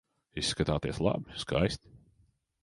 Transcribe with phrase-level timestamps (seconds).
[0.41, 1.95] Izskatāties labi, skaisti.